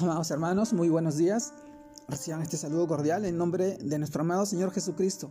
Amados 0.00 0.30
hermanos, 0.30 0.72
muy 0.72 0.88
buenos 0.88 1.16
días. 1.16 1.52
Reciban 2.06 2.40
este 2.40 2.56
saludo 2.56 2.86
cordial 2.86 3.24
en 3.24 3.36
nombre 3.36 3.78
de 3.78 3.98
nuestro 3.98 4.20
amado 4.20 4.46
Señor 4.46 4.70
Jesucristo. 4.70 5.28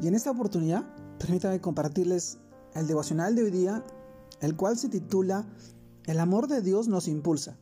Y 0.00 0.06
en 0.06 0.14
esta 0.14 0.30
oportunidad, 0.30 0.84
permítanme 1.18 1.60
compartirles 1.60 2.38
el 2.74 2.86
devocional 2.86 3.34
de 3.34 3.42
hoy 3.42 3.50
día, 3.50 3.82
el 4.40 4.54
cual 4.54 4.78
se 4.78 4.88
titula 4.88 5.44
El 6.04 6.20
amor 6.20 6.46
de 6.46 6.62
Dios 6.62 6.86
nos 6.86 7.08
impulsa. 7.08 7.56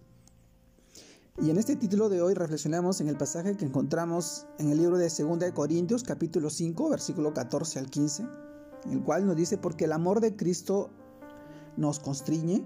Y 1.41 1.49
en 1.49 1.57
este 1.57 1.75
título 1.75 2.11
de 2.11 2.21
hoy 2.21 2.35
reflexionamos 2.35 3.01
en 3.01 3.09
el 3.09 3.17
pasaje 3.17 3.57
que 3.57 3.65
encontramos 3.65 4.47
en 4.59 4.69
el 4.69 4.77
libro 4.77 4.99
de 4.99 5.09
2 5.09 5.39
de 5.39 5.55
Corintios, 5.55 6.05
capítulo 6.05 6.51
5, 6.51 6.91
versículo 6.91 7.33
14 7.33 7.79
al 7.79 7.89
15, 7.89 8.27
en 8.85 8.93
el 8.93 9.03
cual 9.03 9.25
nos 9.25 9.37
dice, 9.37 9.57
porque 9.57 9.87
el 9.87 9.93
amor 9.93 10.21
de 10.21 10.37
Cristo 10.37 10.91
nos 11.79 11.99
constriñe, 11.99 12.63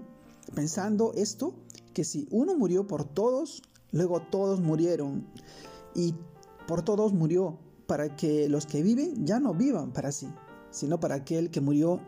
pensando 0.53 1.13
esto, 1.15 1.55
que 1.95 2.03
si 2.03 2.27
uno 2.29 2.55
murió 2.55 2.85
por 2.85 3.05
todos, 3.05 3.63
luego 3.91 4.21
todos 4.21 4.59
murieron. 4.59 5.25
Y 5.95 6.13
por 6.67 6.83
todos 6.83 7.13
murió, 7.13 7.57
para 7.87 8.15
que 8.15 8.49
los 8.49 8.65
que 8.65 8.83
viven 8.83 9.25
ya 9.25 9.39
no 9.39 9.53
vivan 9.53 9.93
para 9.93 10.11
sí, 10.11 10.27
sino 10.71 10.99
para 10.99 11.15
aquel 11.15 11.49
que 11.49 11.61
murió 11.61 12.01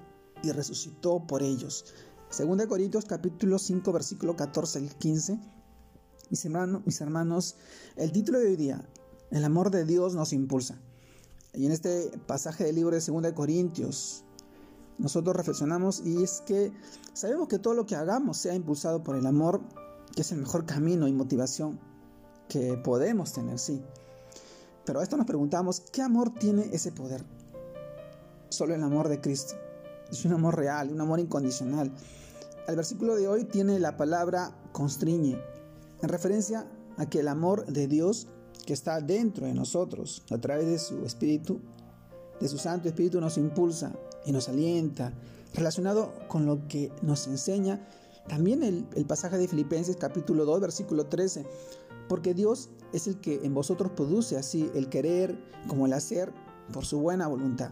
y 0.44 0.52
resucitó 0.52 1.26
por 1.26 1.42
ellos. 1.42 1.86
Según 2.30 2.58
de 2.58 2.68
Corintios 2.68 3.06
capítulo 3.06 3.58
5 3.58 3.92
versículo 3.94 4.36
14 4.36 4.80
al 4.80 4.96
15. 4.98 5.40
Mis 6.30 6.44
hermanos, 6.44 6.82
mis 6.86 7.00
hermanos, 7.00 7.56
el 7.96 8.12
título 8.12 8.40
de 8.40 8.48
hoy 8.48 8.56
día, 8.58 8.86
el 9.32 9.46
amor 9.46 9.72
de 9.72 9.86
Dios 9.86 10.16
nos 10.16 10.34
impulsa. 10.34 10.82
Y 11.54 11.66
en 11.66 11.72
este 11.72 12.12
pasaje 12.28 12.66
del 12.66 12.76
libro 12.76 12.96
de 12.96 13.02
2 13.02 13.22
de 13.22 13.34
Corintios, 13.34 14.26
nosotros 14.98 15.36
reflexionamos 15.36 16.02
y 16.04 16.24
es 16.24 16.42
que 16.46 16.72
sabemos 17.14 17.48
que 17.48 17.60
todo 17.60 17.74
lo 17.74 17.86
que 17.86 17.96
hagamos 17.96 18.38
sea 18.38 18.56
impulsado 18.56 19.04
por 19.04 19.16
el 19.16 19.26
amor, 19.26 19.62
que 20.16 20.22
es 20.22 20.32
el 20.32 20.40
mejor 20.40 20.66
camino 20.66 21.08
y 21.08 21.14
motivación 21.14 21.80
que 22.50 22.78
podemos 22.78 23.34
tener, 23.34 23.60
sí. 23.60 23.82
Pero 24.86 25.00
a 25.00 25.04
esto 25.04 25.18
nos 25.18 25.28
preguntamos, 25.28 25.82
¿qué 25.92 26.02
amor 26.02 26.34
tiene 26.34 26.70
ese 26.72 26.92
poder? 26.92 27.24
Solo 28.50 28.74
el 28.74 28.84
amor 28.84 29.10
de 29.10 29.20
Cristo. 29.22 29.56
Es 30.10 30.24
un 30.24 30.34
amor 30.34 30.56
real, 30.56 30.90
un 30.92 31.02
amor 31.02 31.20
incondicional. 31.20 31.92
El 32.68 32.76
versículo 32.76 33.16
de 33.16 33.28
hoy 33.28 33.44
tiene 33.44 33.80
la 33.80 33.98
palabra 33.98 34.56
constriñe, 34.72 35.38
en 36.02 36.10
referencia 36.10 36.68
a 36.98 37.06
que 37.08 37.20
el 37.20 37.28
amor 37.28 37.66
de 37.66 37.88
Dios 37.88 38.28
que 38.66 38.74
está 38.74 39.00
dentro 39.02 39.46
de 39.46 39.54
nosotros, 39.54 40.24
a 40.32 40.38
través 40.38 40.68
de 40.68 40.80
su 40.80 41.06
Espíritu, 41.06 41.62
de 42.40 42.48
su 42.48 42.58
Santo 42.58 42.88
Espíritu, 42.88 43.22
nos 43.22 43.38
impulsa 43.38 43.94
y 44.26 44.32
nos 44.32 44.50
alienta, 44.50 45.14
relacionado 45.54 46.14
con 46.28 46.46
lo 46.46 46.68
que 46.68 46.92
nos 47.02 47.28
enseña 47.28 47.82
también 48.28 48.64
el, 48.64 49.06
pasaje 49.06 49.38
de 49.38 49.48
Filipenses 49.48 49.96
capítulo 49.96 50.46
2, 50.46 50.60
versículo 50.60 51.06
13, 51.06 51.46
porque 52.10 52.34
Dios 52.34 52.70
es 52.94 53.08
el 53.08 53.20
que 53.20 53.40
en 53.44 53.54
vosotros 53.54 53.92
produce 53.92 54.38
así 54.38 54.70
el 54.76 54.90
querer 54.90 55.38
como 55.68 55.86
el 55.86 55.94
hacer 55.94 56.34
por 56.74 56.86
su 56.86 57.00
buena 57.00 57.28
voluntad. 57.28 57.72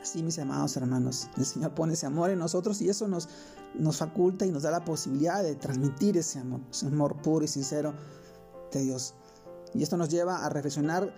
Así, 0.00 0.22
mis 0.22 0.38
amados 0.38 0.76
hermanos, 0.76 1.28
el 1.36 1.44
Señor 1.44 1.74
pone 1.74 1.94
ese 1.94 2.06
amor 2.06 2.30
en 2.30 2.38
nosotros 2.38 2.80
y 2.80 2.88
eso 2.88 3.08
nos, 3.08 3.28
nos 3.74 3.98
faculta 3.98 4.46
y 4.46 4.50
nos 4.50 4.62
da 4.62 4.70
la 4.70 4.84
posibilidad 4.84 5.42
de 5.42 5.56
transmitir 5.56 6.16
ese 6.16 6.38
amor, 6.38 6.60
ese 6.70 6.86
amor 6.86 7.20
puro 7.20 7.44
y 7.44 7.48
sincero 7.48 7.92
de 8.72 8.82
Dios. 8.82 9.14
Y 9.74 9.82
esto 9.82 9.96
nos 9.96 10.08
lleva 10.08 10.44
a 10.44 10.48
reflexionar 10.48 11.12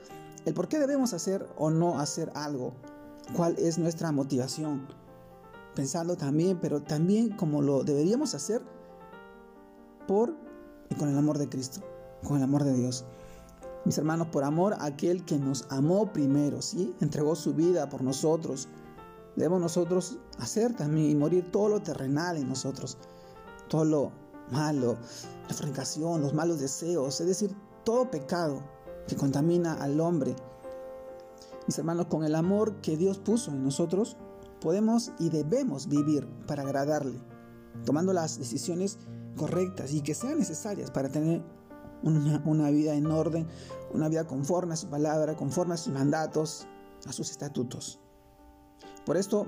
el 0.44 0.54
por 0.54 0.68
qué 0.68 0.78
debemos 0.78 1.12
hacer 1.12 1.46
o 1.56 1.70
no 1.70 2.00
hacer 2.00 2.32
algo, 2.34 2.74
cuál 3.36 3.56
es 3.58 3.78
nuestra 3.78 4.12
motivación, 4.12 4.86
pensando 5.74 6.16
también, 6.16 6.58
pero 6.60 6.82
también 6.82 7.30
como 7.36 7.62
lo 7.62 7.84
deberíamos 7.84 8.34
hacer 8.34 8.62
por 10.06 10.34
y 10.90 10.94
con 10.94 11.08
el 11.08 11.16
amor 11.16 11.38
de 11.38 11.48
Cristo, 11.48 11.80
con 12.22 12.36
el 12.36 12.42
amor 12.42 12.64
de 12.64 12.74
Dios. 12.74 13.04
Mis 13.84 13.98
hermanos, 13.98 14.28
por 14.28 14.44
amor 14.44 14.74
a 14.74 14.84
aquel 14.84 15.24
que 15.24 15.38
nos 15.38 15.66
amó 15.68 16.12
primero, 16.12 16.62
¿sí? 16.62 16.94
Entregó 17.00 17.34
su 17.34 17.52
vida 17.52 17.88
por 17.88 18.02
nosotros. 18.02 18.68
Debemos 19.34 19.60
nosotros 19.60 20.18
hacer 20.38 20.74
también 20.74 21.10
y 21.10 21.14
morir 21.16 21.50
todo 21.50 21.68
lo 21.68 21.82
terrenal 21.82 22.36
en 22.36 22.48
nosotros, 22.48 22.98
todo 23.68 23.84
lo 23.84 24.12
malo, 24.52 24.98
la 25.48 25.54
fornicación, 25.54 26.20
los 26.20 26.34
malos 26.34 26.60
deseos, 26.60 27.20
es 27.20 27.26
decir, 27.26 27.56
todo 27.84 28.10
pecado 28.10 28.62
que 29.08 29.16
contamina 29.16 29.74
al 29.74 29.98
hombre. 29.98 30.36
Mis 31.66 31.78
hermanos, 31.78 32.06
con 32.06 32.24
el 32.24 32.34
amor 32.34 32.80
que 32.80 32.96
Dios 32.96 33.18
puso 33.18 33.50
en 33.50 33.62
nosotros, 33.62 34.16
podemos 34.60 35.12
y 35.18 35.28
debemos 35.28 35.88
vivir 35.88 36.26
para 36.46 36.62
agradarle, 36.62 37.18
tomando 37.84 38.12
las 38.12 38.38
decisiones 38.38 38.98
correctas 39.36 39.92
y 39.92 40.02
que 40.02 40.14
sean 40.14 40.38
necesarias 40.38 40.90
para 40.90 41.08
tener 41.08 41.42
una, 42.02 42.70
vida 42.70 42.94
en 42.94 43.06
orden, 43.06 43.46
una 43.92 44.08
vida 44.08 44.24
conforme 44.26 44.74
a 44.74 44.76
su 44.76 44.88
palabra, 44.88 45.36
conforme 45.36 45.74
a 45.74 45.76
sus 45.76 45.92
mandatos, 45.92 46.66
a 47.06 47.12
sus 47.12 47.30
estatutos. 47.30 48.00
Por 49.06 49.16
esto, 49.16 49.46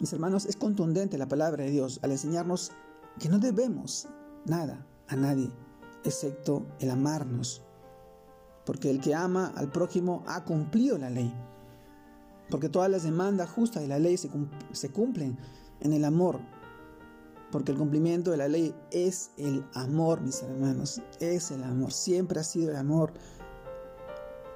mis 0.00 0.12
hermanos, 0.12 0.46
es 0.46 0.56
contundente 0.56 1.18
la 1.18 1.28
palabra 1.28 1.64
de 1.64 1.70
Dios 1.70 2.00
al 2.02 2.12
enseñarnos 2.12 2.72
que 3.18 3.28
no 3.28 3.38
debemos 3.38 4.08
nada 4.46 4.86
a 5.08 5.16
nadie, 5.16 5.50
excepto 6.04 6.66
el 6.78 6.90
amarnos. 6.90 7.62
Porque 8.64 8.90
el 8.90 9.00
que 9.00 9.14
ama 9.14 9.52
al 9.56 9.70
prójimo 9.70 10.22
ha 10.26 10.44
cumplido 10.44 10.98
la 10.98 11.10
ley. 11.10 11.32
Porque 12.50 12.68
todas 12.68 12.90
las 12.90 13.02
demandas 13.02 13.50
justas 13.50 13.82
de 13.82 13.88
la 13.88 13.98
ley 13.98 14.16
se, 14.16 14.90
cumplen 14.90 15.38
en 15.80 15.92
el 15.92 16.04
amor. 16.04 16.40
Porque 17.50 17.72
el 17.72 17.78
cumplimiento 17.78 18.30
de 18.30 18.36
la 18.36 18.48
ley 18.48 18.74
es 18.90 19.30
el 19.36 19.64
amor, 19.74 20.20
mis 20.20 20.42
hermanos. 20.42 21.00
Es 21.18 21.50
el 21.50 21.64
amor. 21.64 21.92
Siempre 21.92 22.40
ha 22.40 22.44
sido 22.44 22.70
el 22.70 22.76
amor. 22.76 23.12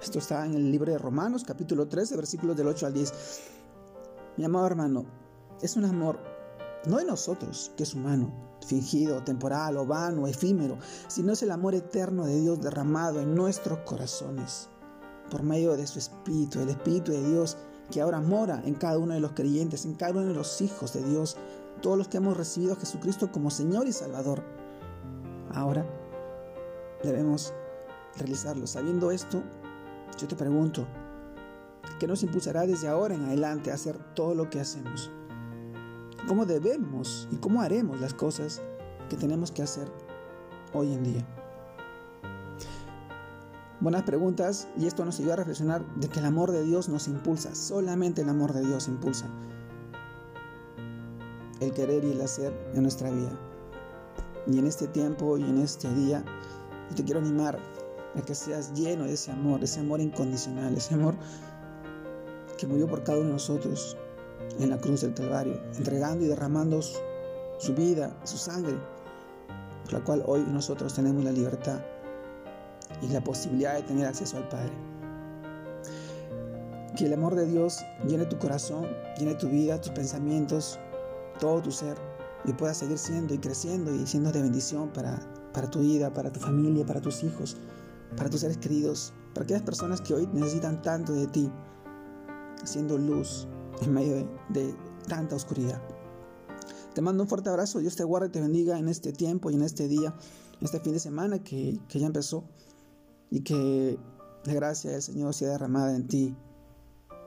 Esto 0.02 0.18
está 0.18 0.44
en 0.44 0.54
el 0.54 0.70
libro 0.70 0.92
de 0.92 0.98
Romanos, 0.98 1.42
capítulo 1.44 1.88
13, 1.88 2.16
versículos 2.16 2.56
del 2.56 2.68
8 2.68 2.86
al 2.86 2.92
10. 2.92 3.12
Mi 4.36 4.44
amado 4.44 4.66
hermano, 4.66 5.06
es 5.62 5.76
un 5.76 5.86
amor 5.86 6.35
no 6.86 6.98
de 6.98 7.04
nosotros, 7.04 7.72
que 7.76 7.82
es 7.82 7.94
humano, 7.94 8.32
fingido, 8.66 9.22
temporal 9.22 9.76
o 9.76 9.86
vano, 9.86 10.26
efímero, 10.26 10.78
sino 11.08 11.32
es 11.32 11.42
el 11.42 11.50
amor 11.50 11.74
eterno 11.74 12.26
de 12.26 12.41
Dios 12.41 12.60
derramado 12.60 13.20
en 13.20 13.34
nuestros 13.34 13.80
corazones 13.80 14.69
por 15.30 15.42
medio 15.42 15.76
de 15.76 15.86
su 15.86 15.98
Espíritu, 15.98 16.60
el 16.60 16.69
Espíritu 16.69 17.12
de 17.12 17.28
Dios 17.28 17.56
que 17.91 18.00
ahora 18.00 18.20
mora 18.20 18.62
en 18.64 18.74
cada 18.74 18.98
uno 18.98 19.14
de 19.14 19.20
los 19.20 19.32
creyentes, 19.32 19.84
en 19.84 19.94
cada 19.94 20.12
uno 20.12 20.28
de 20.28 20.34
los 20.34 20.60
hijos 20.60 20.92
de 20.92 21.02
Dios, 21.02 21.36
todos 21.82 21.97
los 21.97 22.08
que 22.08 22.16
hemos 22.16 22.36
recibido 22.36 22.72
a 22.72 22.76
Jesucristo 22.76 23.30
como 23.30 23.50
Señor 23.50 23.86
y 23.86 23.92
Salvador. 23.92 24.42
Ahora 25.53 25.86
debemos 27.03 27.53
realizarlo. 28.16 28.66
Sabiendo 28.66 29.10
esto, 29.10 29.42
yo 30.18 30.26
te 30.26 30.36
pregunto, 30.36 30.86
¿qué 32.00 32.06
nos 32.06 32.22
impulsará 32.22 32.66
desde 32.66 32.88
ahora 32.88 33.14
en 33.14 33.24
adelante 33.24 33.70
a 33.70 33.74
hacer 33.74 33.98
todo 34.14 34.34
lo 34.34 34.50
que 34.50 34.60
hacemos? 34.60 35.10
¿Cómo 36.26 36.44
debemos 36.44 37.28
y 37.31 37.37
cómo 37.37 37.62
haremos 37.62 38.00
las 38.00 38.12
cosas 38.12 38.60
que 39.09 39.16
tenemos 39.16 39.53
que 39.53 39.62
hacer 39.62 39.87
hoy 40.72 40.92
en 40.92 41.04
día? 41.04 41.26
Buenas 43.78 44.03
preguntas 44.03 44.66
y 44.76 44.86
esto 44.86 45.04
nos 45.04 45.20
ayuda 45.20 45.34
a 45.34 45.36
reflexionar 45.36 45.86
de 45.94 46.09
que 46.09 46.19
el 46.19 46.25
amor 46.25 46.50
de 46.50 46.65
Dios 46.65 46.88
nos 46.88 47.06
impulsa, 47.06 47.54
solamente 47.54 48.22
el 48.22 48.28
amor 48.28 48.53
de 48.54 48.62
Dios 48.62 48.88
impulsa 48.88 49.26
el 51.60 51.72
querer 51.72 52.04
y 52.04 52.10
el 52.10 52.20
hacer 52.20 52.53
en 52.75 52.82
nuestra 52.82 53.10
vida. 53.10 53.31
Y 54.48 54.59
en 54.59 54.66
este 54.66 54.88
tiempo 54.88 55.38
y 55.38 55.44
en 55.44 55.59
este 55.59 55.92
día, 55.94 56.25
yo 56.91 56.97
te 56.97 57.04
quiero 57.04 57.20
animar 57.20 57.59
a 58.16 58.22
que 58.22 58.34
seas 58.34 58.72
lleno 58.75 59.04
de 59.04 59.12
ese 59.12 59.31
amor, 59.31 59.62
ese 59.62 59.78
amor 59.78 60.00
incondicional, 60.00 60.76
ese 60.76 60.94
amor 60.94 61.15
que 62.59 62.66
murió 62.66 62.88
por 62.88 63.04
cada 63.04 63.19
uno 63.19 63.28
de 63.28 63.32
nosotros 63.34 63.97
en 64.58 64.70
la 64.70 64.78
cruz 64.78 65.02
del 65.02 65.14
Calvario, 65.14 65.60
entregando 65.76 66.24
y 66.24 66.28
derramando 66.28 66.80
su, 66.82 67.74
vida, 67.74 68.16
su 68.24 68.36
sangre, 68.36 68.76
por 69.84 69.94
la 69.94 70.04
cual 70.04 70.22
hoy 70.26 70.44
nosotros 70.48 70.94
tenemos 70.94 71.24
la 71.24 71.33
libertad 71.33 71.80
y 73.03 73.09
la 73.09 73.22
posibilidad 73.22 73.74
de 73.74 73.83
tener 73.83 74.06
acceso 74.06 74.36
al 74.36 74.48
Padre. 74.48 74.72
Que 76.97 77.06
el 77.06 77.12
amor 77.12 77.34
de 77.34 77.47
Dios 77.47 77.80
llene 78.06 78.24
tu 78.24 78.38
corazón, 78.38 78.86
llene 79.18 79.34
tu 79.34 79.48
vida, 79.48 79.80
tus 79.80 79.92
pensamientos, 79.92 80.78
todo 81.38 81.60
tu 81.60 81.71
ser 81.71 81.97
y 82.47 82.53
puedas 82.53 82.78
seguir 82.78 82.97
siendo 82.97 83.34
y 83.34 83.38
creciendo 83.38 83.94
y 83.94 84.06
siendo 84.06 84.33
de 84.33 84.41
bendición 84.41 84.88
para, 84.91 85.18
para 85.53 85.68
tu 85.68 85.80
vida, 85.80 86.12
para 86.12 86.33
tu 86.33 86.41
familia, 86.41 86.86
para 86.86 87.00
tus 87.00 87.22
hijos, 87.22 87.56
para 88.16 88.30
tus 88.30 88.41
seres 88.41 88.56
queridos, 88.56 89.12
para 89.34 89.44
aquellas 89.44 89.62
personas 89.62 90.00
que 90.00 90.15
hoy 90.15 90.28
necesitan 90.33 90.80
tanto 90.80 91.12
de 91.12 91.27
ti, 91.27 91.50
siendo 92.65 92.97
luz 92.97 93.47
en 93.82 93.92
medio 93.92 94.28
de, 94.48 94.74
tanta 95.08 95.36
oscuridad. 95.36 95.80
Te 96.94 97.02
mando 97.02 97.22
un 97.22 97.28
fuerte 97.28 97.48
abrazo, 97.48 97.78
Dios 97.78 97.94
te 97.94 98.04
guarde 98.04 98.28
y 98.28 98.30
te 98.30 98.40
bendiga 98.40 98.78
en 98.78 98.88
este 98.88 99.12
tiempo 99.12 99.50
y 99.50 99.54
en 99.54 99.62
este 99.62 99.86
día, 99.86 100.14
en 100.58 100.64
este 100.64 100.80
fin 100.80 100.92
de 100.92 100.98
semana 100.98 101.42
que, 101.42 101.78
que 101.88 102.00
ya 102.00 102.06
empezó 102.06 102.44
y 103.30 103.42
que 103.42 103.98
la 104.44 104.54
gracia 104.54 104.92
del 104.92 105.02
Señor 105.02 105.34
sea 105.34 105.50
derramada 105.50 105.94
en 105.94 106.08
ti 106.08 106.36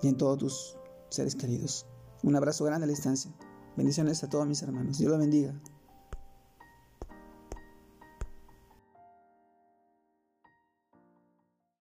y 0.02 0.08
en 0.08 0.18
todos 0.18 0.38
tus 0.40 0.78
seres 1.10 1.36
queridos. 1.36 1.86
Un 2.24 2.36
abrazo 2.36 2.66
grande 2.66 2.84
a 2.84 2.88
la 2.88 2.94
distancia. 2.94 3.32
Bendiciones 3.78 4.24
a 4.24 4.30
todos 4.30 4.48
mis 4.48 4.62
hermanos. 4.62 4.98
Dios 4.98 5.12
los 5.12 5.20
bendiga. 5.20 5.54